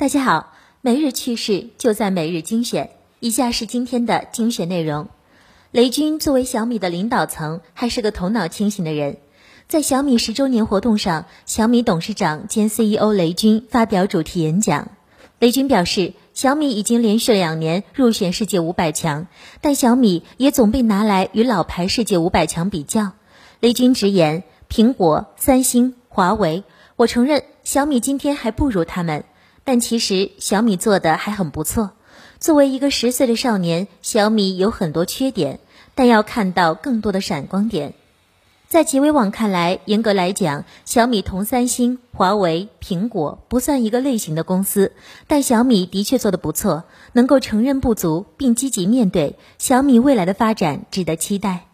[0.00, 2.88] 大家好，每日趣事就在每日精选。
[3.18, 5.08] 以下是今天的精选内容。
[5.72, 9.18] 雷军作为小米的领导层，还是个头脑清醒的人。
[9.68, 14.88] 在小米十周年活动上，小米董事长兼 CEO 雷军发表主题演讲。
[15.38, 19.26] 雷军表示，小米已经连续两年入选世界五百强，
[19.60, 23.12] 但小米也总被拿来与老牌世界五百强比较。
[23.60, 26.64] 雷军直言，苹果、三星、华为，
[26.96, 29.24] 我承认小米今天还不如他们。
[29.64, 31.90] 但其实小米做的还很不错。
[32.38, 35.60] 作为一个十岁的少年，小米有很多缺点，
[35.94, 37.94] 但要看到更多的闪光点。
[38.68, 44.92] 在极微网看来，严格来讲，小米同三星、华为、苹果不算一个类型的公司。
[45.26, 51.69] 但小米的确做得不错，能够承认不足并积极面对，小米未来的发展值得期待。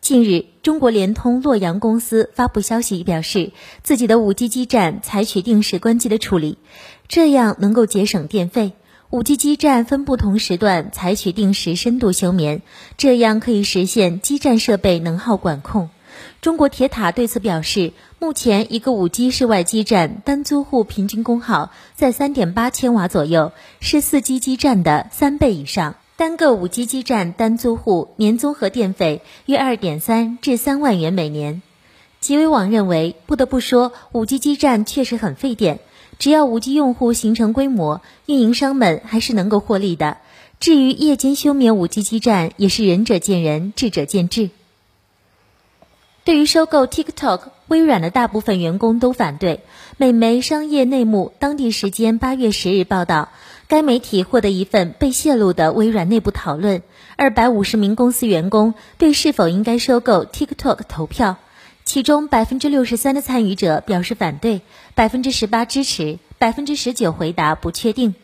[0.00, 6.56] 近日，中国联通洛阳公司发布消息表示，自己的五 G 基站采取定时关机的处理，
[7.06, 8.72] 这样能够节省电费。
[9.10, 12.62] 五 G 基站分不同时段采取定时深度休眠，
[12.96, 15.90] 这样可以实现基站设备能耗管控。
[16.40, 25.96] 中国铁塔对此表示，目前一个五 G 室外基站单租户平均功耗在三点八千瓦左右，是四 G 基站的三倍以上。
[26.20, 31.62] 单个五 G 基站单租户年综合电费约二点三至三万元每年。
[32.20, 35.80] 极微网认为，不得不说，五 G 基站确实很费电。
[36.18, 40.18] 只要五 G 用户形成规模，运营商们还是能够获利的。
[40.60, 44.50] 至于夜间休眠五 G 基站，也是仁者见仁，智者见智。
[46.24, 49.60] 对于收购 TikTok，微软的大部分员工都反对。
[49.96, 53.28] 美媒商业内幕当地时间八月十日报道。
[53.68, 56.82] 该媒体获得一份被泄露的微软内部讨论，
[57.14, 61.36] 二百五十名公司员工对是否应该收购 TikTok 投票，
[61.84, 64.62] 其中百分之六十三的参与者表示反对，
[64.96, 68.16] 百分之十八支持，百分之十九回答不确定。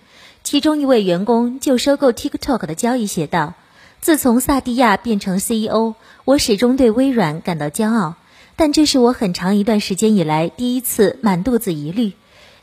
[0.43, 3.55] 其中一位员工就收购 TikTok 的交易写道
[4.01, 8.15] ：“自从萨蒂亚变成 CEO，我始终对微软感到骄傲，
[8.55, 12.12] 但这是我很长一段时间以来第一次满肚子疑虑。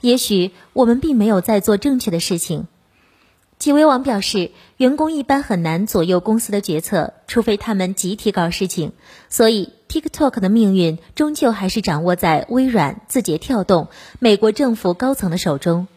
[0.02, 2.68] 也许我们并没有在做正确的事情。”
[3.60, 8.92] 几位网表示，员工一般很难左右公司的决策，除非他们集体搞事情。
[9.30, 13.88] 所以，TikTok 的命运终究还是掌握在微软、字节跳动、
[14.20, 15.88] 美国政府高层的手中。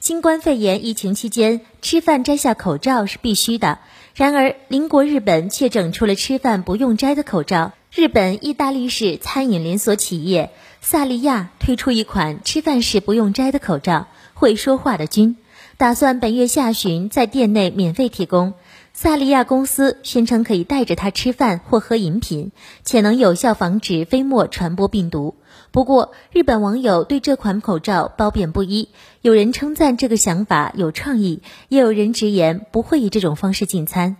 [0.00, 3.78] 新冠肺炎疫情期间，吃饭摘下口罩是必须的。
[4.14, 7.72] 然而，邻国日本却整出了吃饭不用摘的口罩。
[7.94, 10.50] 日本意大利式餐饮连锁企业
[10.80, 15.36] 萨利亚推出一款吃饭时不用摘的口罩，会说话的菌。
[15.78, 18.52] 打算本月下旬在店内免费提供。
[18.94, 22.52] 萨利亚公司宣称可以带着它吃饭或喝饮品，
[22.84, 25.34] 且能有效防止飞沫传播病毒。
[25.72, 28.90] 不过，日本网友对这款口罩褒贬不一，
[29.22, 31.40] 有人称赞这个想法有创意，
[31.70, 34.18] 也有人直言不会以这种方式进餐。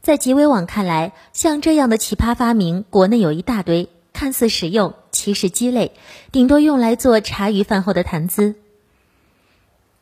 [0.00, 5.92] 在极微网看来，像这样的奇葩发明，国内有一大堆，看似实用，其实鸡肋，
[6.32, 8.56] 顶多用来做茶余饭后的谈资。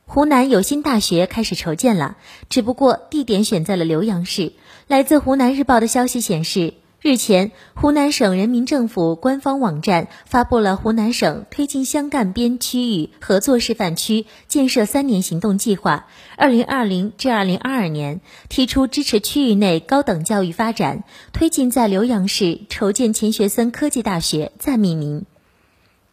[0.07, 2.17] 湖南有新大学开始筹建了，
[2.49, 4.55] 只不过地点选在了浏阳市。
[4.89, 25.25] 来自湖南日报的消息显示，日前，湖南省人民政府官方网站发布了湖南省推进湘赣边区域合作示范区建设三年行动计划（二零二零至二零二二年），提出支持区域内高等教育发展，推进在浏阳市筹建钱学森科技大学暂命名。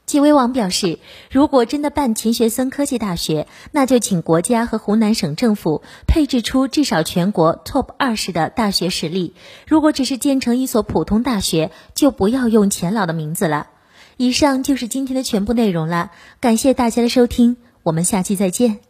[0.08, 9.34] 纪委网表示，如果真的办钱学森科技大学，那就请国家和湖南省政府配置出至少全国 TOP 二十的大学实力。
[9.68, 13.68] 如果只是建成一所普通大学，就不要用钱老的名字了。
[14.16, 18.87] 以上就是今天的全部内容了，感谢大家的收听，我们下期再见。